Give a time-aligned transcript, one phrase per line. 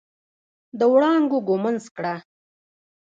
[0.79, 2.15] د وړانګو ږمنځ کړه